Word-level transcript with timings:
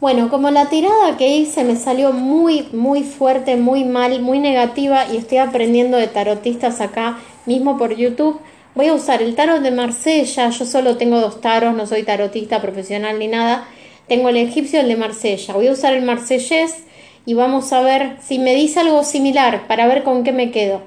Bueno, 0.00 0.30
como 0.30 0.50
la 0.50 0.70
tirada 0.70 1.18
que 1.18 1.28
hice 1.28 1.62
me 1.62 1.76
salió 1.76 2.14
muy, 2.14 2.66
muy 2.72 3.02
fuerte, 3.02 3.56
muy 3.56 3.84
mal, 3.84 4.22
muy 4.22 4.38
negativa 4.38 5.04
y 5.12 5.18
estoy 5.18 5.36
aprendiendo 5.36 5.98
de 5.98 6.06
tarotistas 6.06 6.80
acá 6.80 7.18
mismo 7.44 7.76
por 7.76 7.94
YouTube, 7.94 8.40
voy 8.74 8.86
a 8.86 8.94
usar 8.94 9.20
el 9.20 9.34
tarot 9.34 9.60
de 9.60 9.70
Marsella. 9.70 10.48
Yo 10.48 10.64
solo 10.64 10.96
tengo 10.96 11.20
dos 11.20 11.42
taros, 11.42 11.74
no 11.74 11.86
soy 11.86 12.02
tarotista 12.02 12.62
profesional 12.62 13.18
ni 13.18 13.28
nada. 13.28 13.68
Tengo 14.08 14.30
el 14.30 14.38
egipcio 14.38 14.78
y 14.78 14.82
el 14.84 14.88
de 14.88 14.96
Marsella. 14.96 15.52
Voy 15.52 15.66
a 15.66 15.72
usar 15.72 15.92
el 15.92 16.02
marsellés 16.02 16.76
y 17.26 17.34
vamos 17.34 17.70
a 17.74 17.82
ver 17.82 18.16
si 18.22 18.38
me 18.38 18.54
dice 18.54 18.80
algo 18.80 19.04
similar 19.04 19.66
para 19.68 19.86
ver 19.86 20.02
con 20.02 20.24
qué 20.24 20.32
me 20.32 20.50
quedo. 20.50 20.80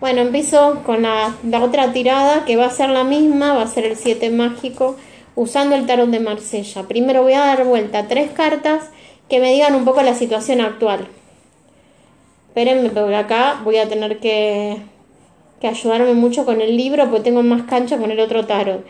Bueno, 0.00 0.20
empiezo 0.20 0.82
con 0.84 1.00
la, 1.00 1.34
la 1.48 1.64
otra 1.64 1.94
tirada 1.94 2.44
que 2.44 2.56
va 2.56 2.66
a 2.66 2.70
ser 2.70 2.90
la 2.90 3.04
misma, 3.04 3.54
va 3.54 3.62
a 3.62 3.66
ser 3.66 3.86
el 3.86 3.96
7 3.96 4.28
mágico 4.28 4.96
usando 5.40 5.74
el 5.74 5.86
tarot 5.86 6.10
de 6.10 6.20
Marsella. 6.20 6.82
Primero 6.82 7.22
voy 7.22 7.32
a 7.32 7.38
dar 7.38 7.64
vuelta 7.64 8.08
tres 8.08 8.30
cartas 8.30 8.90
que 9.26 9.40
me 9.40 9.54
digan 9.54 9.74
un 9.74 9.86
poco 9.86 10.02
la 10.02 10.14
situación 10.14 10.60
actual. 10.60 11.08
Espérenme, 12.48 12.90
porque 12.90 13.16
acá 13.16 13.58
voy 13.64 13.78
a 13.78 13.88
tener 13.88 14.18
que, 14.18 14.76
que 15.58 15.66
ayudarme 15.66 16.12
mucho 16.12 16.44
con 16.44 16.60
el 16.60 16.76
libro 16.76 17.08
porque 17.08 17.24
tengo 17.24 17.42
más 17.42 17.62
cancha 17.62 17.96
con 17.96 18.10
el 18.10 18.20
otro 18.20 18.44
tarot. 18.44 18.84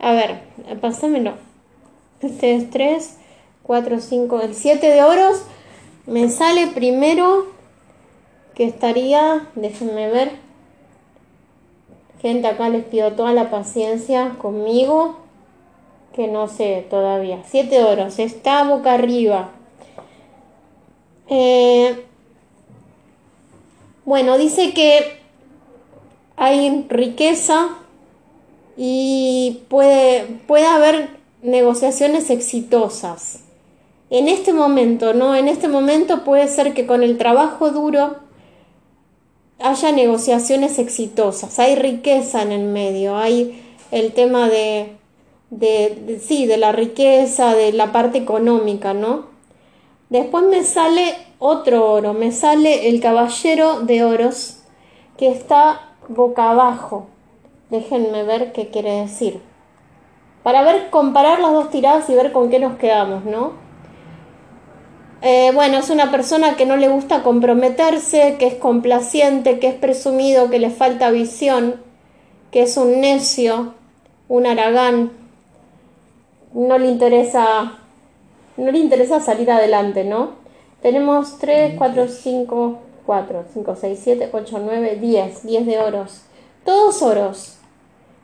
A 0.00 0.12
ver, 0.12 0.40
pásamelo. 0.80 1.34
Este 2.20 2.56
es 2.56 2.68
3, 2.70 3.18
4, 3.62 4.00
5, 4.00 4.40
el 4.40 4.54
7 4.56 4.84
de 4.88 5.04
oros. 5.04 5.44
Me 6.06 6.28
sale 6.30 6.66
primero 6.66 7.46
que 8.56 8.64
estaría, 8.64 9.46
déjenme 9.54 10.10
ver. 10.10 10.32
Gente, 12.20 12.48
acá 12.48 12.70
les 12.70 12.84
pido 12.84 13.12
toda 13.12 13.32
la 13.32 13.50
paciencia 13.50 14.34
conmigo 14.38 15.25
que 16.16 16.26
no 16.26 16.48
sé 16.48 16.86
todavía. 16.88 17.42
Siete 17.46 17.84
oros, 17.84 18.18
está 18.18 18.64
boca 18.64 18.94
arriba. 18.94 19.50
Eh, 21.28 22.04
bueno, 24.06 24.38
dice 24.38 24.72
que 24.72 25.18
hay 26.36 26.86
riqueza 26.88 27.68
y 28.78 29.60
puede, 29.68 30.24
puede 30.46 30.66
haber 30.66 31.10
negociaciones 31.42 32.30
exitosas. 32.30 33.40
En 34.08 34.28
este 34.28 34.54
momento, 34.54 35.12
¿no? 35.12 35.34
En 35.34 35.48
este 35.48 35.68
momento 35.68 36.24
puede 36.24 36.48
ser 36.48 36.72
que 36.72 36.86
con 36.86 37.02
el 37.02 37.18
trabajo 37.18 37.70
duro 37.72 38.16
haya 39.58 39.92
negociaciones 39.92 40.78
exitosas. 40.78 41.58
Hay 41.58 41.74
riqueza 41.74 42.42
en 42.42 42.52
el 42.52 42.64
medio, 42.64 43.16
hay 43.16 43.62
el 43.90 44.12
tema 44.12 44.48
de 44.48 44.96
de, 45.50 46.20
sí, 46.22 46.46
de 46.46 46.56
la 46.56 46.72
riqueza, 46.72 47.54
de 47.54 47.72
la 47.72 47.92
parte 47.92 48.18
económica, 48.18 48.94
¿no? 48.94 49.26
Después 50.08 50.44
me 50.44 50.62
sale 50.62 51.14
otro 51.38 51.90
oro, 51.90 52.12
me 52.12 52.32
sale 52.32 52.88
el 52.88 53.00
caballero 53.00 53.80
de 53.80 54.04
oros 54.04 54.58
que 55.16 55.28
está 55.28 55.94
boca 56.08 56.50
abajo. 56.50 57.06
Déjenme 57.70 58.22
ver 58.22 58.52
qué 58.52 58.68
quiere 58.68 59.00
decir. 59.00 59.40
Para 60.42 60.62
ver, 60.62 60.90
comparar 60.90 61.40
las 61.40 61.52
dos 61.52 61.70
tiradas 61.70 62.08
y 62.08 62.14
ver 62.14 62.30
con 62.30 62.50
qué 62.50 62.60
nos 62.60 62.78
quedamos, 62.78 63.24
¿no? 63.24 63.52
Eh, 65.22 65.50
bueno, 65.54 65.78
es 65.78 65.90
una 65.90 66.12
persona 66.12 66.54
que 66.54 66.66
no 66.66 66.76
le 66.76 66.88
gusta 66.88 67.24
comprometerse, 67.24 68.36
que 68.38 68.46
es 68.46 68.54
complaciente, 68.54 69.58
que 69.58 69.68
es 69.68 69.74
presumido, 69.74 70.50
que 70.50 70.60
le 70.60 70.70
falta 70.70 71.10
visión, 71.10 71.82
que 72.52 72.62
es 72.62 72.76
un 72.76 73.00
necio, 73.00 73.74
un 74.28 74.46
aragán, 74.46 75.10
no 76.56 76.78
le 76.78 76.88
interesa, 76.88 77.78
no 78.56 78.72
le 78.72 78.78
interesa 78.78 79.20
salir 79.20 79.50
adelante, 79.50 80.04
¿no? 80.04 80.30
Tenemos 80.80 81.38
3, 81.38 81.74
4, 81.76 82.08
5, 82.08 82.78
4, 83.04 83.44
5, 83.52 83.76
6, 83.76 84.00
7, 84.02 84.30
8, 84.32 84.60
9, 84.64 84.96
10, 84.96 85.46
10 85.46 85.66
de 85.66 85.78
oros. 85.78 86.22
Todos 86.64 87.02
oros. 87.02 87.58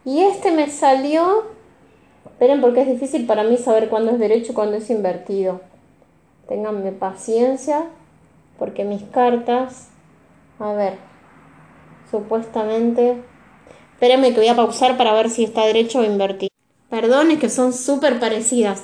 Y 0.06 0.20
este 0.20 0.50
me 0.50 0.70
salió, 0.70 1.44
esperen 2.24 2.62
porque 2.62 2.80
es 2.80 2.88
difícil 2.88 3.26
para 3.26 3.44
mí 3.44 3.58
saber 3.58 3.90
cuándo 3.90 4.12
es 4.12 4.18
derecho 4.18 4.52
y 4.52 4.54
cuándo 4.54 4.78
es 4.78 4.88
invertido. 4.88 5.60
Ténganme 6.48 6.90
paciencia, 6.92 7.84
porque 8.58 8.84
mis 8.84 9.02
cartas, 9.02 9.88
a 10.58 10.72
ver, 10.72 10.94
supuestamente, 12.10 13.22
espérenme 13.92 14.30
que 14.32 14.40
voy 14.40 14.48
a 14.48 14.56
pausar 14.56 14.96
para 14.96 15.12
ver 15.12 15.28
si 15.28 15.44
está 15.44 15.66
derecho 15.66 16.00
o 16.00 16.04
invertido. 16.04 16.51
Perdón, 16.92 17.30
es 17.30 17.38
que 17.38 17.48
son 17.48 17.72
súper 17.72 18.20
parecidas. 18.20 18.82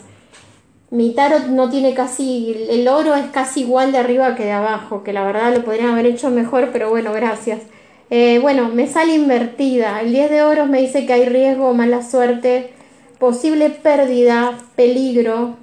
Mi 0.90 1.10
tarot 1.10 1.48
no 1.48 1.68
tiene 1.68 1.92
casi, 1.92 2.56
el 2.70 2.88
oro 2.88 3.14
es 3.14 3.26
casi 3.26 3.60
igual 3.60 3.92
de 3.92 3.98
arriba 3.98 4.34
que 4.34 4.44
de 4.44 4.52
abajo, 4.52 5.04
que 5.04 5.12
la 5.12 5.24
verdad 5.24 5.54
lo 5.54 5.62
podrían 5.62 5.90
haber 5.90 6.06
hecho 6.06 6.30
mejor, 6.30 6.70
pero 6.72 6.88
bueno, 6.88 7.12
gracias. 7.12 7.60
Eh, 8.08 8.38
bueno, 8.38 8.70
me 8.70 8.86
sale 8.86 9.14
invertida. 9.14 10.00
El 10.00 10.12
10 10.12 10.30
de 10.30 10.42
oros 10.42 10.70
me 10.70 10.80
dice 10.80 11.04
que 11.04 11.12
hay 11.12 11.26
riesgo, 11.26 11.74
mala 11.74 12.02
suerte, 12.02 12.72
posible 13.18 13.68
pérdida, 13.68 14.58
peligro 14.74 15.58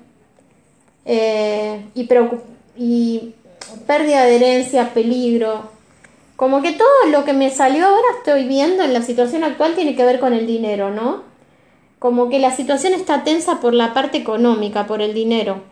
eh, 1.04 1.84
y, 1.96 2.08
y 2.78 3.34
pérdida 3.88 4.24
de 4.26 4.36
herencia, 4.36 4.94
peligro. 4.94 5.72
Como 6.36 6.62
que 6.62 6.74
todo 6.74 7.10
lo 7.10 7.26
que 7.26 7.34
me 7.34 7.50
salió 7.50 7.88
ahora 7.88 8.08
estoy 8.20 8.48
viendo 8.48 8.84
en 8.84 8.94
la 8.94 9.02
situación 9.02 9.44
actual 9.44 9.74
tiene 9.74 9.96
que 9.96 10.06
ver 10.06 10.20
con 10.20 10.34
el 10.34 10.46
dinero, 10.46 10.92
¿no? 10.92 11.25
Como 12.06 12.30
que 12.30 12.38
la 12.38 12.56
situación 12.56 12.94
está 12.94 13.24
tensa 13.24 13.60
por 13.60 13.74
la 13.74 13.96
parte 13.96 14.20
económica, 14.20 14.86
por 14.86 15.02
el 15.02 15.16
dinero. 15.16 15.64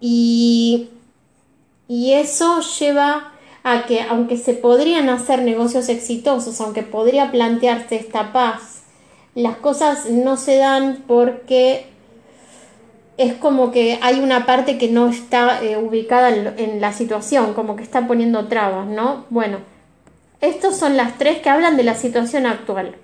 Y, 0.00 0.88
y 1.86 2.12
eso 2.12 2.62
lleva 2.80 3.34
a 3.62 3.84
que, 3.84 4.00
aunque 4.00 4.38
se 4.38 4.54
podrían 4.54 5.10
hacer 5.10 5.42
negocios 5.42 5.90
exitosos, 5.90 6.62
aunque 6.62 6.82
podría 6.82 7.30
plantearse 7.30 7.96
esta 7.96 8.32
paz, 8.32 8.84
las 9.34 9.58
cosas 9.58 10.08
no 10.08 10.38
se 10.38 10.56
dan 10.56 11.04
porque 11.06 11.88
es 13.18 13.34
como 13.34 13.70
que 13.70 13.98
hay 14.00 14.20
una 14.20 14.46
parte 14.46 14.78
que 14.78 14.88
no 14.88 15.10
está 15.10 15.62
eh, 15.62 15.76
ubicada 15.76 16.34
en, 16.34 16.54
en, 16.58 16.80
la 16.80 16.94
situación, 16.94 17.52
como 17.52 17.76
que 17.76 17.82
está 17.82 18.06
poniendo 18.06 18.48
trabas, 18.48 18.86
¿no? 18.86 19.26
Bueno, 19.28 19.58
estos 20.40 20.78
son 20.78 20.96
las 20.96 21.18
tres 21.18 21.42
que 21.42 21.50
hablan 21.50 21.76
de 21.76 21.82
la 21.82 21.96
situación 21.96 22.46
actual. 22.46 22.96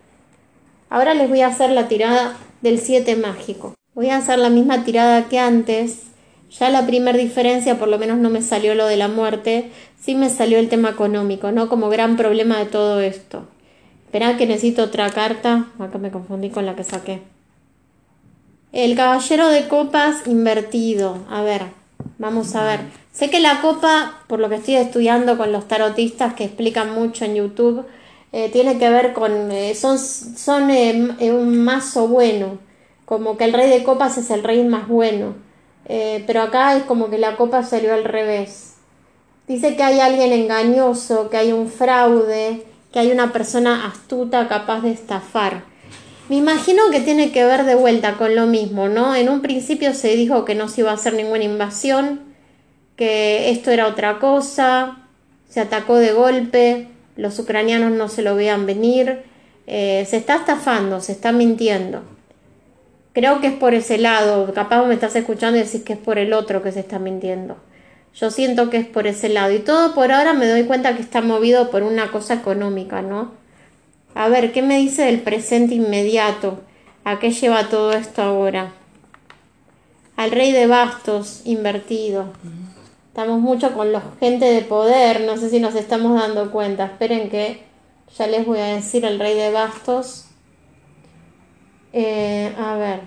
Ahora 0.91 1.15
les 1.15 1.29
voy 1.29 1.41
a 1.41 1.47
hacer 1.47 1.71
la 1.71 1.87
tirada 1.87 2.37
del 2.63 2.81
7 2.81 3.15
mágico. 3.15 3.75
Voy 3.95 4.11
a 4.11 4.17
hacer 4.17 4.41
la 4.41 4.51
misma 4.51 4.85
tirada 4.85 5.29
que 5.29 5.39
antes. 5.39 6.03
Ya 6.51 6.69
la 6.69 6.85
primera 6.85 7.17
diferencia, 7.17 7.79
por 7.79 7.87
lo 7.87 7.97
menos 7.97 8.19
no 8.19 8.29
me 8.29 8.43
salió 8.43 8.75
lo 8.75 8.87
de 8.87 8.97
la 8.97 9.07
muerte, 9.07 9.71
sí 10.01 10.17
me 10.17 10.29
salió 10.29 10.59
el 10.59 10.69
tema 10.69 10.91
económico, 10.91 11.53
¿no? 11.53 11.69
Como 11.69 11.89
gran 11.91 12.17
problema 12.17 12.59
de 12.59 12.67
todo 12.67 13.01
esto. 13.01 13.45
Esperá 14.07 14.37
que 14.37 14.47
necesito 14.47 14.83
otra 14.83 15.11
carta. 15.11 15.67
Acá 15.79 15.99
me 15.99 16.11
confundí 16.11 16.51
con 16.51 16.67
la 16.67 16.75
que 16.75 16.83
saqué. 16.83 17.23
El 18.73 18.97
caballero 18.97 19.49
de 19.49 19.69
copas 19.69 20.27
invertido. 20.27 21.19
A 21.31 21.43
ver, 21.43 21.63
vamos 22.19 22.57
a 22.57 22.65
ver. 22.65 22.81
Sé 23.13 23.31
que 23.31 23.39
la 23.39 23.61
copa, 23.61 24.25
por 24.27 24.41
lo 24.41 24.49
que 24.49 24.57
estoy 24.57 24.75
estudiando 24.75 25.37
con 25.37 25.53
los 25.53 25.69
tarotistas 25.69 26.35
que 26.35 26.45
explican 26.45 26.93
mucho 26.95 27.25
en 27.25 27.37
YouTube, 27.37 27.85
eh, 28.33 28.49
tiene 28.51 28.79
que 28.79 28.89
ver 28.91 29.13
con, 29.13 29.51
eh, 29.51 29.75
son, 29.75 29.99
son 29.99 30.71
eh, 30.71 31.17
un 31.33 31.65
mazo 31.65 32.07
bueno, 32.07 32.59
como 33.05 33.37
que 33.37 33.45
el 33.45 33.53
rey 33.53 33.69
de 33.69 33.83
copas 33.83 34.19
es 34.19 34.31
el 34.31 34.45
rey 34.45 34.63
más 34.65 34.87
bueno, 34.87 35.35
pero 36.27 36.43
acá 36.43 36.77
es 36.77 36.85
como 36.85 37.11
que 37.11 37.19
la 37.19 37.37
copa 37.37 37.65
salió 37.65 37.93
al 37.93 38.05
revés. 38.05 38.75
Dice 39.49 39.75
que 39.75 39.83
hay 39.83 39.99
alguien 39.99 40.33
engañoso, 40.33 41.29
que 41.29 41.37
hay 41.37 41.53
un 41.53 41.69
fraude, 41.69 42.65
que 42.93 43.01
hay 43.01 43.11
una 43.11 43.33
persona 43.33 43.87
astuta 43.87 44.47
capaz 44.47 44.83
de 44.83 44.93
estafar. 44.93 45.65
Me 46.29 46.37
imagino 46.37 46.85
que 46.93 47.01
tiene 47.01 47.33
que 47.33 47.45
ver 47.45 47.65
de 47.65 47.75
vuelta 47.75 48.17
con 48.17 48.37
lo 48.37 48.47
mismo, 48.47 48.89
¿no? 48.89 49.17
En 49.17 49.29
un 49.29 49.41
principio 49.41 49.93
se 49.93 50.15
dijo 50.15 50.45
que 50.45 50.55
no 50.55 50.69
se 50.69 50.83
iba 50.83 50.93
a 50.93 50.95
hacer 50.95 51.15
ninguna 51.15 51.43
invasión, 51.43 52.21
que 52.95 53.51
esto 53.51 53.73
era 53.73 53.89
otra 53.89 54.21
cosa, 54.21 55.09
se 55.49 55.59
atacó 55.59 55.97
de 55.97 56.13
golpe, 56.13 56.87
los 57.21 57.39
ucranianos 57.39 57.93
no 57.93 58.09
se 58.09 58.23
lo 58.23 58.35
vean 58.35 58.67
venir, 58.67 59.23
eh, 59.67 60.07
se 60.09 60.17
está 60.17 60.37
estafando, 60.37 61.01
se 61.01 61.13
está 61.13 61.33
mintiendo. 61.33 62.03
Creo 63.13 63.41
que 63.41 63.49
es 63.49 63.53
por 63.53 63.75
ese 63.75 63.99
lado, 63.99 64.53
capaz 64.55 64.87
me 64.87 64.95
estás 64.95 65.15
escuchando 65.17 65.59
y 65.59 65.63
decís 65.63 65.83
que 65.83 65.93
es 65.93 65.99
por 65.99 66.19
el 66.19 66.33
otro 66.33 66.63
que 66.63 66.73
se 66.73 66.81
está 66.81 66.99
mintiendo. 66.99 67.57
Yo 68.15 68.31
siento 68.31 68.71
que 68.71 68.79
es 68.79 68.87
por 68.87 69.07
ese 69.07 69.29
lado 69.29 69.53
y 69.53 69.59
todo 69.59 69.95
por 69.95 70.13
ahora 70.13 70.33
me 70.33 70.49
doy 70.49 70.65
cuenta 70.65 70.97
que 70.97 71.03
está 71.03 71.21
movido 71.21 71.71
por 71.71 71.83
una 71.83 72.11
cosa 72.11 72.35
económica, 72.35 73.03
¿no? 73.03 73.33
A 74.15 74.29
ver, 74.29 74.53
¿qué 74.53 74.63
me 74.63 74.79
dice 74.79 75.05
del 75.05 75.21
presente 75.21 75.75
inmediato? 75.75 76.61
¿A 77.05 77.19
qué 77.19 77.31
lleva 77.31 77.69
todo 77.69 77.93
esto 77.93 78.23
ahora? 78.23 78.73
Al 80.17 80.31
rey 80.31 80.53
de 80.53 80.67
bastos 80.67 81.43
invertido. 81.45 82.33
Estamos 83.11 83.41
mucho 83.41 83.75
con 83.75 83.91
los 83.91 84.05
gente 84.21 84.45
de 84.45 84.63
poder, 84.63 85.23
no 85.23 85.37
sé 85.37 85.51
si 85.51 85.59
nos 85.59 85.75
estamos 85.75 86.15
dando 86.15 86.53
cuenta. 86.53 86.85
Esperen 86.85 87.29
que 87.29 87.65
ya 88.17 88.29
les 88.29 88.47
voy 88.47 88.61
a 88.61 88.67
decir 88.67 89.05
el 89.05 89.19
rey 89.19 89.37
de 89.37 89.51
bastos. 89.51 90.27
Eh, 91.93 92.55
a 92.57 92.77
ver. 92.77 93.01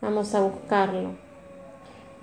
Vamos 0.00 0.32
a 0.36 0.42
buscarlo. 0.42 1.16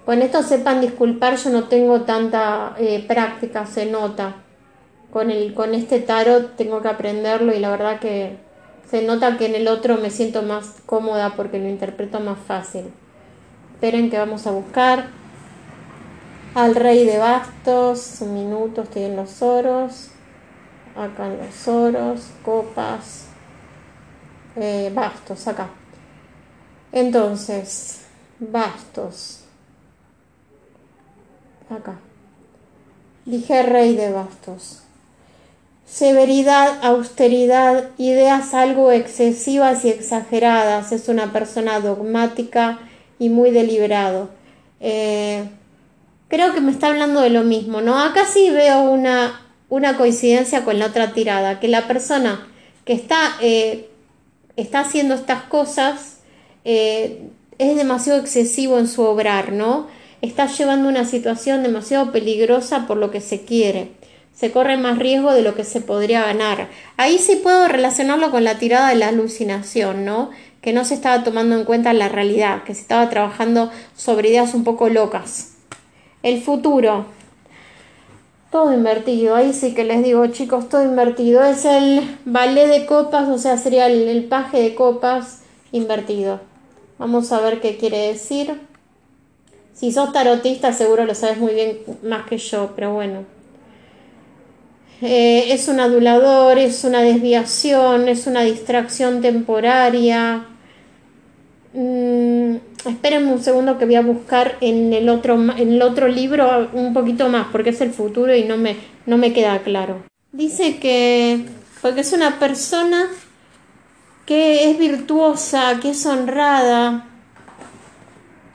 Con 0.05 0.21
esto 0.21 0.43
sepan 0.43 0.79
disculpar, 0.79 1.35
yo 1.35 1.49
no 1.49 1.65
tengo 1.65 2.03
tanta 2.03 2.73
eh, 2.77 3.03
práctica, 3.05 3.65
se 3.65 3.85
nota. 3.85 4.35
Con, 5.11 5.29
el, 5.29 5.53
con 5.53 5.75
este 5.75 5.99
tarot 5.99 6.55
tengo 6.55 6.81
que 6.81 6.87
aprenderlo 6.87 7.53
y 7.53 7.59
la 7.59 7.69
verdad 7.69 7.99
que 7.99 8.37
se 8.89 9.01
nota 9.01 9.37
que 9.37 9.47
en 9.47 9.55
el 9.55 9.67
otro 9.67 9.97
me 9.97 10.09
siento 10.09 10.41
más 10.41 10.81
cómoda 10.85 11.33
porque 11.35 11.59
lo 11.59 11.67
interpreto 11.67 12.21
más 12.21 12.39
fácil. 12.39 12.93
Esperen 13.73 14.09
que 14.09 14.17
vamos 14.17 14.47
a 14.47 14.51
buscar 14.51 15.21
al 16.55 16.75
rey 16.75 17.05
de 17.05 17.17
bastos. 17.17 18.17
Un 18.21 18.33
minuto, 18.33 18.83
estoy 18.83 19.03
en 19.03 19.15
los 19.15 19.41
oros. 19.41 20.09
Acá 20.95 21.27
en 21.27 21.37
los 21.37 21.67
oros, 21.67 22.27
copas, 22.43 23.25
eh, 24.55 24.91
bastos, 24.93 25.47
acá. 25.47 25.69
Entonces, 26.91 28.05
bastos. 28.39 29.39
Acá. 31.69 31.95
Dije 33.25 33.63
rey 33.63 33.95
de 33.95 34.11
bastos. 34.11 34.83
Severidad, 35.85 36.83
austeridad, 36.83 37.89
ideas 37.97 38.53
algo 38.53 38.91
excesivas 38.91 39.85
y 39.85 39.89
exageradas. 39.89 40.91
Es 40.91 41.07
una 41.07 41.33
persona 41.33 41.79
dogmática 41.79 42.79
y 43.17 43.29
muy 43.29 43.49
deliberado. 43.49 44.29
Eh, 44.79 45.47
creo 46.33 46.51
que 46.51 46.61
me 46.61 46.71
está 46.71 46.87
hablando 46.87 47.21
de 47.21 47.29
lo 47.29 47.43
mismo, 47.43 47.81
¿no? 47.81 47.99
Acá 47.99 48.25
sí 48.25 48.49
veo 48.49 48.81
una, 48.81 49.39
una 49.69 49.97
coincidencia 49.97 50.65
con 50.65 50.79
la 50.79 50.87
otra 50.87 51.13
tirada, 51.13 51.59
que 51.59 51.67
la 51.67 51.87
persona 51.87 52.47
que 52.85 52.93
está, 52.93 53.35
eh, 53.39 53.87
está 54.55 54.79
haciendo 54.79 55.13
estas 55.13 55.43
cosas 55.43 56.21
eh, 56.65 57.29
es 57.59 57.75
demasiado 57.75 58.19
excesivo 58.19 58.79
en 58.79 58.87
su 58.87 59.03
obrar, 59.03 59.51
¿no? 59.51 59.85
Está 60.23 60.47
llevando 60.47 60.89
una 60.89 61.05
situación 61.05 61.61
demasiado 61.61 62.11
peligrosa 62.11 62.87
por 62.87 62.97
lo 62.97 63.11
que 63.11 63.21
se 63.21 63.45
quiere. 63.45 63.91
Se 64.33 64.51
corre 64.51 64.75
más 64.75 64.97
riesgo 64.97 65.33
de 65.33 65.43
lo 65.43 65.53
que 65.53 65.63
se 65.63 65.81
podría 65.81 66.25
ganar. 66.25 66.67
Ahí 66.97 67.19
sí 67.19 67.35
puedo 67.35 67.67
relacionarlo 67.67 68.31
con 68.31 68.43
la 68.43 68.57
tirada 68.57 68.89
de 68.89 68.95
la 68.95 69.09
alucinación, 69.09 70.03
¿no? 70.03 70.31
Que 70.61 70.73
no 70.73 70.83
se 70.83 70.95
estaba 70.95 71.23
tomando 71.23 71.55
en 71.55 71.63
cuenta 71.63 71.93
la 71.93 72.09
realidad, 72.09 72.63
que 72.63 72.73
se 72.73 72.81
estaba 72.81 73.07
trabajando 73.11 73.69
sobre 73.95 74.29
ideas 74.29 74.55
un 74.55 74.63
poco 74.63 74.89
locas. 74.89 75.52
El 76.23 76.41
futuro. 76.41 77.05
Todo 78.49 78.73
invertido. 78.73 79.35
Ahí 79.35 79.53
sí 79.53 79.73
que 79.73 79.83
les 79.83 80.03
digo, 80.03 80.25
chicos, 80.27 80.69
todo 80.69 80.83
invertido. 80.83 81.43
Es 81.43 81.65
el 81.65 82.17
ballet 82.25 82.67
de 82.67 82.85
copas, 82.85 83.27
o 83.27 83.37
sea, 83.37 83.57
sería 83.57 83.87
el, 83.87 84.23
paje 84.25 84.61
de 84.61 84.73
copas 84.73 85.41
invertido. 85.71 86.39
Vamos 86.97 87.31
a 87.31 87.41
ver 87.41 87.59
qué 87.59 87.77
quiere 87.77 88.07
decir. 88.07 88.61
Si 89.73 89.91
sos 89.91 90.13
tarotista, 90.13 90.71
seguro 90.71 91.05
lo 91.05 91.13
sabes 91.13 91.39
muy 91.39 91.53
bien 91.53 91.79
más 92.03 92.25
que 92.25 92.37
yo, 92.37 92.71
pero 92.75 92.93
bueno. 92.93 93.25
Eh, 95.01 95.51
es 95.51 95.67
un 95.67 95.81
adulador, 95.81 96.57
es 96.57 96.85
una 96.85 97.01
desviación, 97.01 98.07
es 98.07 98.27
una 98.27 98.43
distracción 98.43 99.21
temporaria. 99.21 100.45
Mm, 101.73 102.57
espérenme 102.85 103.31
un 103.31 103.41
segundo 103.41 103.77
que 103.77 103.85
voy 103.85 103.95
a 103.95 104.01
buscar 104.01 104.57
en 104.61 104.93
el, 104.93 105.09
otro, 105.09 105.35
en 105.35 105.73
el 105.73 105.81
otro 105.81 106.07
libro 106.07 106.69
un 106.73 106.93
poquito 106.93 107.29
más, 107.29 107.47
porque 107.51 107.69
es 107.69 107.81
el 107.81 107.91
futuro 107.91 108.35
y 108.35 108.43
no 108.43 108.57
me, 108.57 108.77
no 109.05 109.17
me 109.17 109.33
queda 109.33 109.59
claro. 109.59 110.03
Dice 110.31 110.77
que, 110.77 111.45
porque 111.81 112.01
es 112.01 112.13
una 112.13 112.39
persona 112.39 113.07
que 114.25 114.69
es 114.69 114.79
virtuosa, 114.79 115.79
que 115.81 115.91
es 115.91 116.05
honrada, 116.05 117.07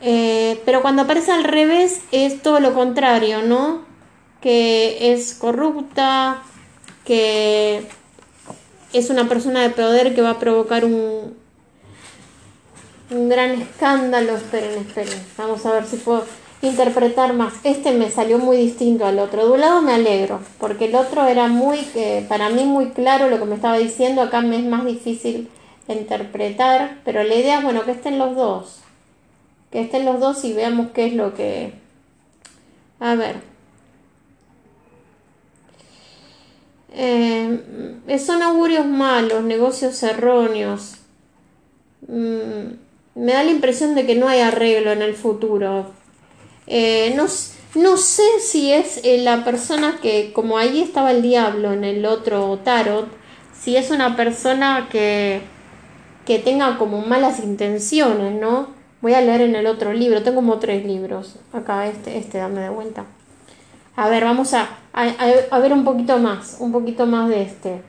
eh, 0.00 0.60
pero 0.64 0.82
cuando 0.82 1.02
aparece 1.02 1.32
al 1.32 1.44
revés 1.44 2.00
es 2.12 2.42
todo 2.42 2.60
lo 2.60 2.74
contrario, 2.74 3.42
¿no? 3.42 3.84
Que 4.40 5.12
es 5.12 5.34
corrupta, 5.34 6.42
que 7.04 7.86
es 8.92 9.10
una 9.10 9.28
persona 9.28 9.62
de 9.62 9.70
poder 9.70 10.14
que 10.14 10.22
va 10.22 10.30
a 10.30 10.38
provocar 10.38 10.84
un, 10.84 11.37
un 13.10 13.28
gran 13.28 13.60
escándalo. 13.60 14.36
Esperen, 14.36 14.78
esperen. 14.78 15.18
Vamos 15.36 15.64
a 15.66 15.72
ver 15.72 15.86
si 15.86 15.96
puedo 15.96 16.24
interpretar 16.62 17.34
más. 17.34 17.54
Este 17.64 17.92
me 17.92 18.10
salió 18.10 18.38
muy 18.38 18.56
distinto 18.56 19.06
al 19.06 19.18
otro. 19.18 19.46
De 19.46 19.52
un 19.52 19.60
lado 19.60 19.82
me 19.82 19.92
alegro, 19.92 20.40
porque 20.58 20.86
el 20.86 20.94
otro 20.94 21.26
era 21.26 21.48
muy, 21.48 21.78
eh, 21.94 22.24
para 22.28 22.48
mí 22.48 22.64
muy 22.64 22.90
claro 22.90 23.28
lo 23.28 23.38
que 23.38 23.44
me 23.44 23.54
estaba 23.54 23.78
diciendo. 23.78 24.22
Acá 24.22 24.40
me 24.40 24.56
es 24.56 24.64
más 24.64 24.84
difícil 24.84 25.48
interpretar, 25.88 26.98
pero 27.04 27.22
la 27.22 27.34
idea 27.34 27.58
es, 27.58 27.64
bueno, 27.64 27.84
que 27.84 27.92
estén 27.92 28.18
los 28.18 28.34
dos. 28.36 28.80
Que 29.70 29.82
estén 29.82 30.04
los 30.04 30.20
dos 30.20 30.44
y 30.44 30.52
veamos 30.52 30.88
qué 30.92 31.06
es 31.06 31.14
lo 31.14 31.34
que... 31.34 31.72
A 33.00 33.14
ver. 33.14 33.36
Eh, 36.90 38.18
son 38.18 38.42
augurios 38.42 38.86
malos, 38.86 39.44
negocios 39.44 40.02
erróneos. 40.02 40.96
Mm, 42.08 42.87
me 43.18 43.32
da 43.32 43.42
la 43.42 43.50
impresión 43.50 43.94
de 43.94 44.06
que 44.06 44.14
no 44.14 44.28
hay 44.28 44.40
arreglo 44.40 44.92
en 44.92 45.02
el 45.02 45.14
futuro. 45.14 45.90
Eh, 46.66 47.12
no, 47.16 47.26
no, 47.74 47.96
sé 47.96 48.22
si 48.40 48.72
es 48.72 49.00
eh, 49.04 49.18
la 49.18 49.44
persona 49.44 49.98
que, 50.00 50.32
como 50.32 50.58
ahí 50.58 50.80
estaba 50.80 51.10
el 51.10 51.22
diablo 51.22 51.72
en 51.72 51.84
el 51.84 52.06
otro 52.06 52.58
tarot, 52.64 53.08
si 53.58 53.76
es 53.76 53.90
una 53.90 54.16
persona 54.16 54.88
que 54.90 55.42
que 56.28 56.38
tenga 56.38 56.76
como 56.76 57.00
malas 57.00 57.40
intenciones, 57.40 58.38
¿no? 58.38 58.68
Voy 59.00 59.14
a 59.14 59.22
leer 59.22 59.40
en 59.40 59.56
el 59.56 59.66
otro 59.66 59.94
libro, 59.94 60.22
tengo 60.22 60.36
como 60.36 60.58
tres 60.58 60.84
libros. 60.84 61.36
Acá, 61.54 61.86
este, 61.86 62.18
este, 62.18 62.36
dame 62.36 62.60
de 62.60 62.68
vuelta. 62.68 63.06
A 63.96 64.10
ver, 64.10 64.24
vamos 64.24 64.52
a, 64.52 64.68
a, 64.92 65.58
ver 65.58 65.72
un 65.72 65.84
poquito 65.84 66.18
más, 66.18 66.58
un 66.60 66.70
poquito 66.70 67.06
más 67.06 67.30
de 67.30 67.40
este. 67.40 67.80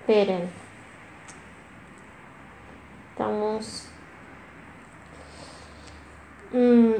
Esperen. 0.00 0.50
Estamos. 3.18 3.82
Mm, 6.52 6.92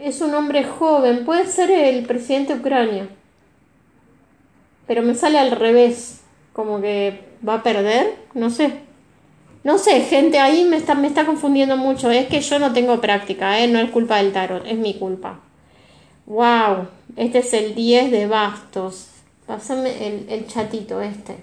es 0.00 0.20
un 0.20 0.34
hombre 0.34 0.64
joven, 0.64 1.24
puede 1.24 1.46
ser 1.46 1.70
el 1.70 2.04
presidente 2.04 2.52
de 2.52 2.60
Ucrania. 2.60 3.08
Pero 4.86 5.00
me 5.00 5.14
sale 5.14 5.38
al 5.38 5.52
revés, 5.52 6.20
como 6.52 6.82
que 6.82 7.24
va 7.46 7.54
a 7.54 7.62
perder, 7.62 8.16
no 8.34 8.50
sé. 8.50 8.80
No 9.62 9.78
sé, 9.78 10.02
gente, 10.02 10.40
ahí 10.40 10.66
me 10.66 10.76
está, 10.76 10.94
me 10.94 11.06
está 11.06 11.24
confundiendo 11.24 11.78
mucho. 11.78 12.10
Es 12.10 12.26
que 12.26 12.42
yo 12.42 12.58
no 12.58 12.74
tengo 12.74 13.00
práctica, 13.00 13.60
¿eh? 13.60 13.66
no 13.66 13.78
es 13.78 13.90
culpa 13.90 14.18
del 14.18 14.34
tarot, 14.34 14.66
es 14.66 14.76
mi 14.76 14.92
culpa. 14.98 15.40
¡Wow! 16.26 16.88
Este 17.16 17.38
es 17.38 17.52
el 17.52 17.74
10 17.74 18.10
de 18.10 18.26
bastos. 18.26 19.08
Pásame 19.46 20.06
el, 20.06 20.28
el 20.28 20.46
chatito 20.46 21.00
este. 21.00 21.36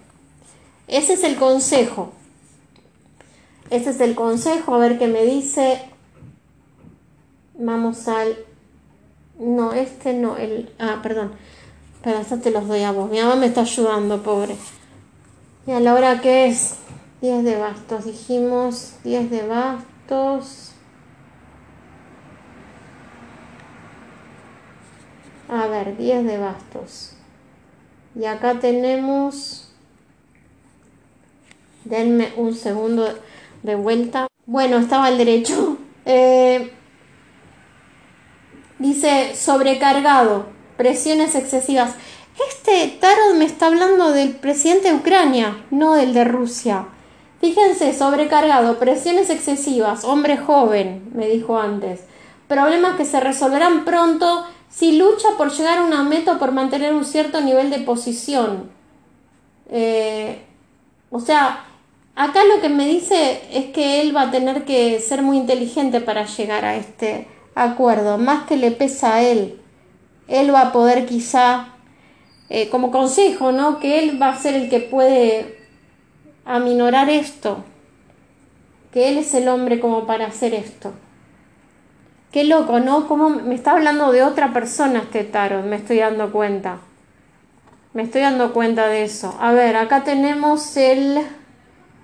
Ese 0.88 1.14
es 1.14 1.24
el 1.24 1.36
consejo. 1.36 2.12
Ese 3.70 3.92
es 3.92 4.02
el 4.02 4.16
consejo, 4.16 4.76
a 4.76 4.80
ver 4.80 5.00
qué 5.00 5.08
me 5.08 5.24
dice. 5.24 5.82
Vamos 7.58 8.08
al... 8.08 8.36
No, 9.40 9.72
este 9.72 10.14
no, 10.14 10.36
el... 10.36 10.74
Ah, 10.78 11.00
perdón. 11.02 11.32
Pero 12.04 12.18
hasta 12.18 12.42
te 12.42 12.52
los 12.52 12.68
doy 12.68 12.82
a 12.82 12.92
vos. 12.92 13.10
Mi 13.10 13.20
mamá 13.20 13.36
me 13.36 13.46
está 13.46 13.62
ayudando, 13.62 14.22
pobre. 14.24 14.58
Y 15.68 15.72
a 15.72 15.80
la 15.80 15.94
hora 15.94 16.20
que 16.20 16.48
es 16.48 16.76
10 17.22 17.44
de 17.44 17.58
bastos, 17.58 18.06
dijimos 18.06 18.96
10 19.04 19.30
de 19.30 19.48
bastos. 19.48 20.72
A 25.52 25.68
ver, 25.68 25.96
10 25.96 26.26
de 26.26 26.38
bastos. 26.40 27.14
Y 28.20 28.26
acá 28.26 28.60
tenemos... 28.60 29.68
Denme 31.84 32.34
un 32.38 32.56
segundo 32.56 33.08
de 33.62 33.76
vuelta. 33.76 34.28
Bueno, 34.48 34.78
estaba 34.78 35.06
al 35.06 35.20
derecho. 35.20 35.78
Eh, 36.04 36.74
Dice 38.82 39.36
sobrecargado, 39.36 40.48
presiones 40.76 41.36
excesivas. 41.36 41.94
Este 42.50 42.88
tarot 43.00 43.36
me 43.36 43.46
está 43.46 43.68
hablando 43.68 44.12
del 44.12 44.32
presidente 44.32 44.90
de 44.90 44.96
Ucrania, 44.96 45.64
no 45.70 45.94
del 45.94 46.16
de 46.16 46.24
Rusia. 46.24 46.88
Fíjense, 47.42 47.94
sobrecargado, 47.94 48.80
presiones 48.80 49.30
excesivas, 49.30 50.04
hombre 50.04 50.38
joven, 50.38 51.12
me 51.14 51.28
dijo 51.28 51.60
antes. 51.60 52.06
Problemas 52.48 52.96
que 52.96 53.06
se 53.06 53.20
resolverán 53.20 53.86
pronto 53.86 54.48
si 54.72 54.98
lucha 54.98 55.28
por 55.38 55.52
llegar 55.52 55.80
a 55.80 55.84
una 55.84 56.04
meta 56.04 56.34
o 56.34 56.40
por 56.40 56.52
mantener 56.54 56.94
un 56.94 57.06
cierto 57.06 57.42
nivel 57.42 57.70
de 57.70 57.80
posición. 57.80 58.72
Eh, 59.70 60.42
o 61.10 61.20
sea, 61.20 61.66
acá 62.16 62.44
lo 62.46 62.62
que 62.62 62.70
me 62.70 62.88
dice 62.88 63.42
es 63.52 63.66
que 63.68 64.02
él 64.02 64.16
va 64.16 64.24
a 64.24 64.32
tener 64.32 64.64
que 64.64 65.00
ser 65.00 65.22
muy 65.22 65.38
inteligente 65.38 66.00
para 66.00 66.26
llegar 66.26 66.64
a 66.66 66.78
este 66.78 67.28
acuerdo, 67.54 68.18
más 68.18 68.48
que 68.48 68.56
le 68.56 68.72
pesa 68.72 69.16
a 69.16 69.22
él. 69.22 69.60
Él 70.30 70.54
va 70.54 70.62
a 70.62 70.72
poder 70.72 71.06
quizá 71.06 71.76
eh, 72.50 72.70
como 72.70 72.92
consejo, 72.92 73.52
¿no? 73.52 73.80
Que 73.80 74.00
él 74.00 74.22
va 74.22 74.30
a 74.30 74.40
ser 74.40 74.56
el 74.56 74.70
que 74.70 74.80
puede 74.80 75.60
aminorar 76.46 77.10
esto, 77.10 77.64
que 78.94 79.10
él 79.10 79.18
es 79.18 79.34
el 79.34 79.50
hombre 79.50 79.82
como 79.82 80.06
para 80.08 80.28
hacer 80.28 80.54
esto. 80.54 80.94
Qué 82.32 82.46
loco, 82.46 82.80
¿no? 82.80 83.08
Como 83.10 83.30
me 83.30 83.56
está 83.56 83.72
hablando 83.72 84.12
de 84.12 84.24
otra 84.24 84.54
persona 84.54 85.00
este 85.00 85.26
tarot, 85.26 85.66
me 85.66 85.76
estoy 85.76 85.98
dando 85.98 86.32
cuenta. 86.32 86.78
Me 87.94 88.04
estoy 88.04 88.22
dando 88.22 88.54
cuenta 88.54 88.88
de 88.88 89.04
eso. 89.04 89.36
A 89.42 89.52
ver, 89.52 89.76
acá 89.76 90.06
tenemos 90.06 90.78
el 90.78 91.20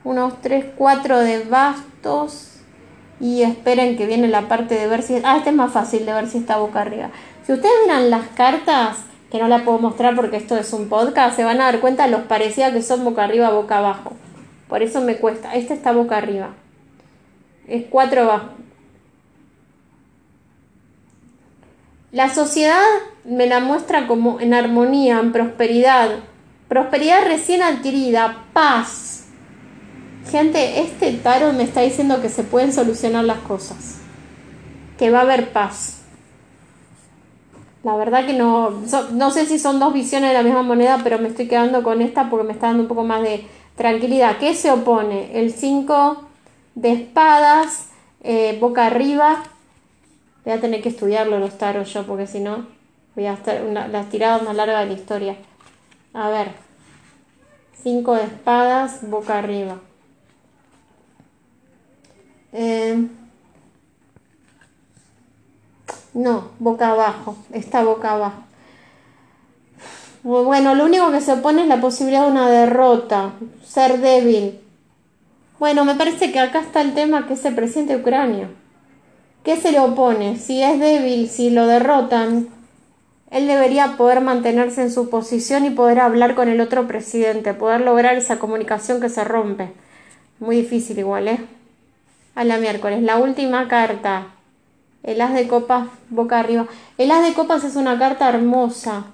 unos 0.03 0.41
3, 0.41 0.65
4 0.75 1.19
de 1.19 1.43
bastos. 1.45 2.59
Y 3.19 3.41
esperen 3.41 3.97
que 3.97 4.05
viene 4.05 4.27
la 4.27 4.47
parte 4.49 4.75
de 4.75 4.87
ver 4.87 5.01
si... 5.01 5.15
Ah, 5.23 5.37
este 5.37 5.49
es 5.51 5.55
más 5.55 5.71
fácil 5.71 6.05
de 6.05 6.13
ver 6.13 6.27
si 6.27 6.39
está 6.39 6.57
boca 6.57 6.81
arriba. 6.81 7.09
Si 7.45 7.53
ustedes 7.53 7.73
miran 7.85 8.09
las 8.09 8.27
cartas, 8.27 8.97
que 9.31 9.39
no 9.39 9.47
las 9.47 9.61
puedo 9.61 9.79
mostrar 9.79 10.15
porque 10.15 10.37
esto 10.37 10.57
es 10.57 10.71
un 10.73 10.89
podcast, 10.89 11.35
se 11.35 11.43
van 11.43 11.61
a 11.61 11.65
dar 11.65 11.79
cuenta 11.79 12.05
los 12.07 12.21
parecidas 12.21 12.73
que 12.73 12.81
son 12.81 13.03
boca 13.03 13.23
arriba, 13.23 13.49
boca 13.49 13.77
abajo. 13.77 14.11
Por 14.67 14.83
eso 14.83 15.01
me 15.01 15.15
cuesta. 15.15 15.55
Este 15.55 15.73
está 15.73 15.93
boca 15.93 16.17
arriba. 16.17 16.49
Es 17.67 17.85
4 17.89 18.21
abajo. 18.23 18.49
La 22.11 22.33
sociedad 22.33 22.85
me 23.25 23.47
la 23.47 23.59
muestra 23.59 24.07
como 24.07 24.39
en 24.39 24.53
armonía, 24.53 25.19
en 25.19 25.33
prosperidad, 25.33 26.19
prosperidad 26.69 27.25
recién 27.25 27.61
adquirida, 27.61 28.45
paz. 28.53 29.25
Gente, 30.31 30.81
este 30.81 31.11
tarot 31.11 31.53
me 31.53 31.63
está 31.63 31.81
diciendo 31.81 32.21
que 32.21 32.29
se 32.29 32.43
pueden 32.43 32.71
solucionar 32.71 33.25
las 33.25 33.39
cosas, 33.39 33.97
que 34.97 35.11
va 35.11 35.19
a 35.19 35.23
haber 35.23 35.51
paz. 35.51 36.01
La 37.83 37.97
verdad 37.97 38.25
que 38.25 38.33
no, 38.33 38.71
no 39.11 39.31
sé 39.31 39.45
si 39.45 39.59
son 39.59 39.77
dos 39.79 39.93
visiones 39.93 40.29
de 40.29 40.33
la 40.33 40.43
misma 40.43 40.63
moneda, 40.63 41.01
pero 41.03 41.19
me 41.19 41.27
estoy 41.27 41.49
quedando 41.49 41.83
con 41.83 42.01
esta 42.01 42.29
porque 42.29 42.47
me 42.47 42.53
está 42.53 42.67
dando 42.67 42.83
un 42.83 42.89
poco 42.89 43.03
más 43.03 43.21
de 43.21 43.45
tranquilidad. 43.75 44.37
¿Qué 44.37 44.55
se 44.55 44.71
opone? 44.71 45.37
El 45.37 45.51
5 45.51 46.23
de 46.75 46.93
espadas, 46.93 47.89
eh, 48.23 48.57
boca 48.61 48.85
arriba, 48.85 49.43
Voy 50.47 50.55
a 50.55 50.61
tener 50.61 50.81
que 50.81 50.87
estudiarlo 50.87 51.39
los 51.39 51.57
taros 51.57 51.93
yo, 51.93 52.07
porque 52.07 52.25
si 52.25 52.39
no, 52.39 52.67
voy 53.15 53.25
a 53.25 53.33
estar 53.33 53.61
las 53.61 54.09
tiradas 54.09 54.43
más 54.43 54.55
largas 54.55 54.79
de 54.79 54.93
la 54.93 54.97
historia. 54.97 55.35
A 56.13 56.29
ver. 56.29 56.51
Cinco 57.83 58.15
de 58.15 58.23
espadas, 58.23 59.09
boca 59.09 59.39
arriba. 59.39 59.75
Eh, 62.53 63.07
no, 66.13 66.51
boca 66.59 66.91
abajo. 66.91 67.35
Está 67.51 67.83
boca 67.83 68.13
abajo. 68.13 68.43
Bueno, 70.23 70.75
lo 70.75 70.85
único 70.85 71.11
que 71.11 71.19
se 71.19 71.33
opone 71.33 71.63
es 71.63 71.67
la 71.67 71.81
posibilidad 71.81 72.23
de 72.23 72.31
una 72.31 72.49
derrota, 72.49 73.33
ser 73.65 73.99
débil. 73.99 74.61
Bueno, 75.59 75.83
me 75.83 75.95
parece 75.95 76.31
que 76.31 76.39
acá 76.39 76.61
está 76.61 76.79
el 76.79 76.93
tema 76.93 77.27
que 77.27 77.35
presidente 77.35 77.97
de 77.97 78.01
Ucrania. 78.01 78.49
¿Qué 79.47 79.55
se 79.55 79.71
le 79.71 79.79
opone? 79.79 80.37
Si 80.37 80.61
es 80.61 80.77
débil, 80.77 81.29
si 81.29 81.49
lo 81.49 81.67
derrotan, 81.67 82.49
él 83.31 83.47
debería 83.47 83.95
poder 83.95 84.19
mantenerse 84.19 84.81
en 84.81 84.91
su 84.91 85.09
posición 85.09 85.63
y 85.63 85.69
poder 85.69 86.01
hablar 86.01 86.35
con 86.35 86.49
el 86.49 86.59
otro 86.59 86.85
presidente, 86.85 87.53
poder 87.53 87.79
lograr 87.79 88.17
esa 88.17 88.39
comunicación 88.39 88.99
que 88.99 89.07
se 89.07 89.23
rompe. 89.23 89.71
Muy 90.41 90.57
difícil 90.57 90.99
igual, 90.99 91.29
¿eh? 91.29 91.39
A 92.35 92.43
la 92.43 92.57
miércoles. 92.57 93.01
La 93.01 93.19
última 93.19 93.69
carta. 93.69 94.33
El 95.01 95.21
as 95.21 95.33
de 95.33 95.47
copas 95.47 95.87
boca 96.09 96.41
arriba. 96.41 96.67
El 96.97 97.09
as 97.09 97.25
de 97.25 97.33
copas 97.33 97.63
es 97.63 97.77
una 97.77 97.97
carta 97.97 98.27
hermosa. 98.27 99.05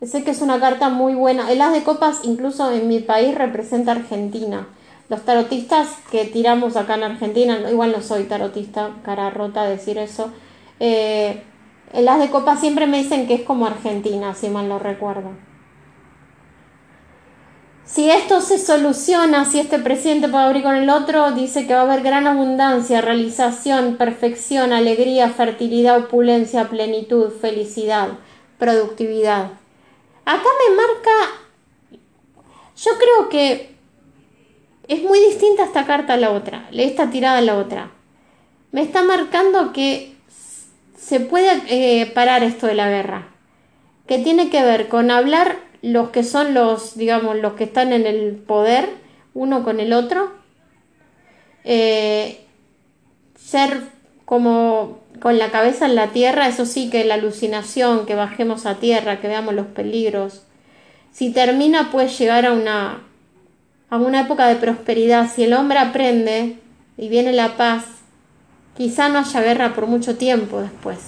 Sé 0.00 0.22
que 0.22 0.30
es 0.30 0.40
una 0.40 0.60
carta 0.60 0.88
muy 0.88 1.16
buena. 1.16 1.50
El 1.50 1.60
as 1.60 1.72
de 1.72 1.82
copas 1.82 2.20
incluso 2.22 2.70
en 2.70 2.86
mi 2.86 3.00
país 3.00 3.34
representa 3.34 3.90
Argentina 3.90 4.68
los 5.08 5.24
tarotistas 5.24 5.88
que 6.10 6.24
tiramos 6.24 6.76
acá 6.76 6.94
en 6.94 7.04
Argentina, 7.04 7.58
igual 7.70 7.92
no 7.92 8.02
soy 8.02 8.24
tarotista, 8.24 8.90
cara 9.04 9.30
rota 9.30 9.64
decir 9.64 9.98
eso, 9.98 10.32
eh, 10.80 11.42
las 11.92 12.18
de 12.18 12.30
copa 12.30 12.56
siempre 12.56 12.86
me 12.86 12.98
dicen 12.98 13.26
que 13.26 13.34
es 13.34 13.42
como 13.42 13.66
Argentina, 13.66 14.34
si 14.34 14.48
mal 14.48 14.68
lo 14.68 14.78
recuerdo. 14.78 15.30
Si 17.84 18.10
esto 18.10 18.40
se 18.40 18.58
soluciona, 18.58 19.44
si 19.44 19.60
este 19.60 19.78
presidente 19.78 20.28
puede 20.28 20.44
abrir 20.44 20.62
con 20.62 20.74
el 20.74 20.88
otro, 20.88 21.32
dice 21.32 21.66
que 21.66 21.74
va 21.74 21.80
a 21.80 21.82
haber 21.82 22.02
gran 22.02 22.26
abundancia, 22.26 23.02
realización, 23.02 23.96
perfección, 23.96 24.72
alegría, 24.72 25.28
fertilidad, 25.28 25.98
opulencia, 25.98 26.70
plenitud, 26.70 27.30
felicidad, 27.30 28.08
productividad. 28.58 29.50
Acá 30.24 30.48
me 30.68 30.74
marca, 30.74 32.00
yo 32.74 32.92
creo 32.98 33.28
que 33.28 33.73
es 34.88 35.02
muy 35.02 35.18
distinta 35.20 35.64
esta 35.64 35.86
carta 35.86 36.14
a 36.14 36.18
la 36.18 36.30
otra, 36.30 36.68
esta 36.72 37.10
tirada 37.10 37.38
a 37.38 37.42
la 37.42 37.56
otra. 37.56 37.90
Me 38.72 38.82
está 38.82 39.02
marcando 39.02 39.72
que 39.72 40.14
se 40.98 41.20
puede 41.20 41.62
eh, 41.68 42.06
parar 42.06 42.42
esto 42.42 42.66
de 42.66 42.74
la 42.74 42.88
guerra, 42.88 43.28
que 44.06 44.18
tiene 44.18 44.50
que 44.50 44.62
ver 44.62 44.88
con 44.88 45.10
hablar 45.10 45.58
los 45.82 46.10
que 46.10 46.22
son 46.22 46.54
los, 46.54 46.96
digamos, 46.96 47.36
los 47.36 47.54
que 47.54 47.64
están 47.64 47.92
en 47.92 48.06
el 48.06 48.36
poder, 48.36 48.88
uno 49.34 49.64
con 49.64 49.80
el 49.80 49.92
otro, 49.92 50.32
eh, 51.64 52.44
ser 53.36 53.80
como 54.24 55.00
con 55.20 55.38
la 55.38 55.50
cabeza 55.50 55.86
en 55.86 55.94
la 55.94 56.08
tierra, 56.08 56.48
eso 56.48 56.66
sí 56.66 56.90
que 56.90 57.04
la 57.04 57.14
alucinación, 57.14 58.06
que 58.06 58.14
bajemos 58.14 58.66
a 58.66 58.76
tierra, 58.76 59.20
que 59.20 59.28
veamos 59.28 59.54
los 59.54 59.66
peligros. 59.66 60.42
Si 61.12 61.32
termina, 61.32 61.90
puede 61.90 62.08
llegar 62.08 62.46
a 62.46 62.52
una 62.52 63.02
a 63.90 63.96
una 63.96 64.22
época 64.22 64.46
de 64.46 64.56
prosperidad, 64.56 65.30
si 65.30 65.44
el 65.44 65.54
hombre 65.54 65.78
aprende 65.78 66.58
y 66.96 67.08
viene 67.08 67.32
la 67.32 67.56
paz, 67.56 67.84
quizá 68.76 69.08
no 69.08 69.18
haya 69.18 69.40
guerra 69.40 69.74
por 69.74 69.86
mucho 69.86 70.16
tiempo 70.16 70.60
después. 70.60 70.98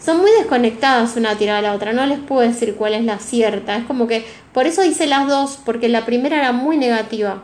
Son 0.00 0.18
muy 0.18 0.30
desconectadas 0.32 1.16
una 1.16 1.36
tirada 1.36 1.58
a 1.58 1.62
la 1.62 1.74
otra, 1.74 1.92
no 1.92 2.06
les 2.06 2.20
puedo 2.20 2.42
decir 2.42 2.76
cuál 2.76 2.94
es 2.94 3.04
la 3.04 3.18
cierta, 3.18 3.76
es 3.76 3.84
como 3.84 4.06
que 4.06 4.24
por 4.52 4.66
eso 4.66 4.84
hice 4.84 5.06
las 5.06 5.28
dos, 5.28 5.58
porque 5.64 5.88
la 5.88 6.06
primera 6.06 6.38
era 6.38 6.52
muy 6.52 6.76
negativa. 6.76 7.42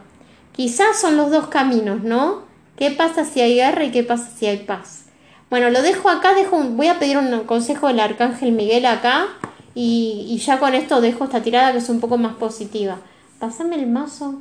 Quizás 0.52 1.00
son 1.00 1.16
los 1.16 1.30
dos 1.30 1.48
caminos, 1.48 2.02
¿no? 2.04 2.44
¿Qué 2.76 2.92
pasa 2.92 3.24
si 3.24 3.40
hay 3.40 3.56
guerra 3.56 3.84
y 3.84 3.90
qué 3.90 4.04
pasa 4.04 4.30
si 4.36 4.46
hay 4.46 4.58
paz? 4.58 5.06
Bueno, 5.50 5.70
lo 5.70 5.82
dejo 5.82 6.08
acá, 6.08 6.34
dejo 6.34 6.62
voy 6.62 6.86
a 6.86 6.98
pedir 6.98 7.18
un 7.18 7.40
consejo 7.40 7.88
del 7.88 8.00
arcángel 8.00 8.52
Miguel 8.52 8.86
acá 8.86 9.26
y, 9.74 10.26
y 10.28 10.38
ya 10.38 10.58
con 10.58 10.74
esto 10.74 11.00
dejo 11.00 11.24
esta 11.24 11.42
tirada 11.42 11.72
que 11.72 11.78
es 11.78 11.88
un 11.88 12.00
poco 12.00 12.18
más 12.18 12.34
positiva. 12.36 12.98
Pásame 13.44 13.76
el 13.76 13.86
mazo 13.86 14.40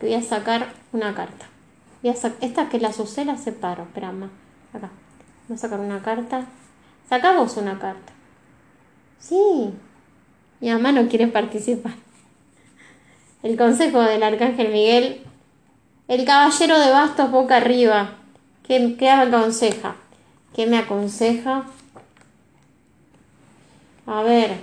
que 0.00 0.06
voy 0.06 0.14
a 0.14 0.22
sacar 0.22 0.72
una 0.94 1.14
carta. 1.14 1.44
Voy 2.00 2.10
a 2.10 2.14
Esta 2.40 2.70
que 2.70 2.80
las 2.80 2.98
usé 2.98 3.26
las 3.26 3.42
separo. 3.42 3.82
Espera, 3.82 4.12
más. 4.12 4.30
Acá. 4.72 4.88
Voy 5.46 5.56
a 5.56 5.60
sacar 5.60 5.78
una 5.78 6.00
carta. 6.00 6.46
Sacamos 7.06 7.58
una 7.58 7.78
carta. 7.78 8.14
Sí. 9.18 9.74
Mi 10.58 10.70
mamá 10.70 10.90
no 10.90 11.06
quiere 11.06 11.26
participar. 11.26 11.92
El 13.42 13.58
consejo 13.58 14.00
del 14.00 14.22
arcángel 14.22 14.72
Miguel. 14.72 15.20
El 16.08 16.24
caballero 16.24 16.80
de 16.80 16.92
bastos 16.92 17.30
boca 17.30 17.58
arriba. 17.58 18.14
¿Qué, 18.66 18.96
qué 18.98 19.04
me 19.04 19.36
aconseja? 19.36 19.96
¿Qué 20.54 20.66
me 20.66 20.78
aconseja? 20.78 21.66
A 24.06 24.22
ver. 24.22 24.62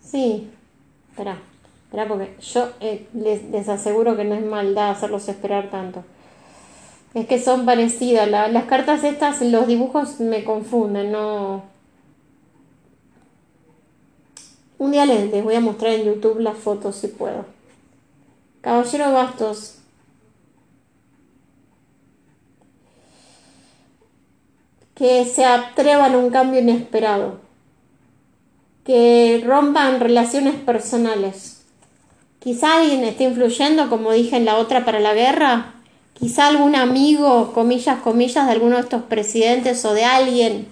Sí. 0.00 0.50
Espera, 1.12 1.36
espera, 1.84 2.08
porque 2.08 2.34
yo 2.40 2.70
eh, 2.80 3.06
les, 3.12 3.68
aseguro 3.68 4.16
que 4.16 4.24
no 4.24 4.34
es 4.34 4.42
maldad 4.42 4.92
hacerlos 4.92 5.28
esperar 5.28 5.70
tanto. 5.70 6.04
Es 7.12 7.26
que 7.26 7.38
son 7.38 7.66
parecidas. 7.66 8.30
las 8.30 8.64
cartas 8.64 9.04
estas, 9.04 9.42
los 9.42 9.66
dibujos 9.66 10.20
me 10.20 10.42
confunden, 10.42 11.12
no. 11.12 11.64
Un 14.78 14.92
día 14.92 15.04
les, 15.04 15.44
voy 15.44 15.54
a 15.54 15.60
mostrar 15.60 15.92
en 15.92 16.06
YouTube 16.06 16.40
las 16.40 16.56
fotos 16.56 16.96
si 16.96 17.08
puedo. 17.08 17.44
Caballero 18.62 19.12
Bastos. 19.12 19.80
Que 24.94 25.26
se 25.26 25.44
atrevan 25.44 26.14
a 26.14 26.18
un 26.18 26.30
cambio 26.30 26.60
inesperado 26.60 27.41
que 28.84 29.42
rompan 29.46 30.00
relaciones 30.00 30.54
personales. 30.54 31.62
Quizá 32.40 32.78
alguien 32.80 33.04
esté 33.04 33.24
influyendo, 33.24 33.88
como 33.88 34.12
dije 34.12 34.36
en 34.36 34.44
la 34.44 34.56
otra 34.56 34.84
para 34.84 34.98
la 34.98 35.14
guerra, 35.14 35.74
quizá 36.14 36.48
algún 36.48 36.74
amigo, 36.74 37.52
comillas, 37.52 38.00
comillas, 38.00 38.46
de 38.46 38.52
alguno 38.52 38.76
de 38.76 38.82
estos 38.82 39.02
presidentes 39.02 39.84
o 39.84 39.94
de 39.94 40.04
alguien 40.04 40.66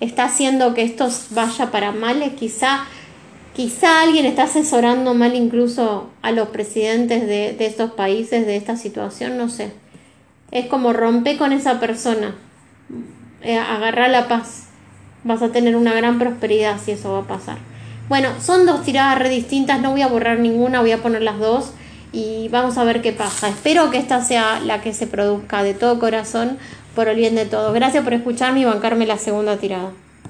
está 0.00 0.24
haciendo 0.24 0.72
que 0.72 0.82
esto 0.82 1.08
vaya 1.30 1.70
para 1.70 1.92
males, 1.92 2.32
quizá, 2.32 2.86
quizá 3.54 4.00
alguien 4.00 4.24
está 4.24 4.44
asesorando 4.44 5.12
mal 5.12 5.34
incluso 5.34 6.08
a 6.22 6.32
los 6.32 6.48
presidentes 6.48 7.26
de, 7.26 7.52
de 7.52 7.66
estos 7.66 7.90
países 7.90 8.46
de 8.46 8.56
esta 8.56 8.78
situación, 8.78 9.36
no 9.36 9.50
sé. 9.50 9.72
Es 10.50 10.66
como 10.66 10.94
romper 10.94 11.36
con 11.36 11.52
esa 11.52 11.78
persona, 11.78 12.34
eh, 13.42 13.58
agarrar 13.58 14.08
la 14.08 14.26
paz 14.26 14.69
Vas 15.24 15.42
a 15.42 15.50
tener 15.50 15.76
una 15.76 15.92
gran 15.92 16.18
prosperidad 16.18 16.78
si 16.82 16.92
eso 16.92 17.12
va 17.12 17.18
a 17.20 17.38
pasar. 17.38 17.58
Bueno, 18.08 18.30
son 18.40 18.66
dos 18.66 18.82
tiradas 18.82 19.18
re 19.18 19.28
distintas, 19.28 19.80
no 19.80 19.92
voy 19.92 20.02
a 20.02 20.08
borrar 20.08 20.40
ninguna, 20.40 20.80
voy 20.80 20.92
a 20.92 21.02
poner 21.02 21.22
las 21.22 21.38
dos 21.38 21.72
y 22.12 22.48
vamos 22.48 22.76
a 22.78 22.84
ver 22.84 23.02
qué 23.02 23.12
pasa. 23.12 23.48
Espero 23.48 23.90
que 23.90 23.98
esta 23.98 24.24
sea 24.24 24.60
la 24.60 24.80
que 24.80 24.92
se 24.92 25.06
produzca 25.06 25.62
de 25.62 25.74
todo 25.74 25.98
corazón 25.98 26.58
por 26.94 27.08
el 27.08 27.16
bien 27.16 27.34
de 27.36 27.46
todos. 27.46 27.72
Gracias 27.72 28.02
por 28.02 28.14
escucharme 28.14 28.60
y 28.60 28.64
bancarme 28.64 29.06
la 29.06 29.18
segunda 29.18 29.56
tirada. 29.58 29.92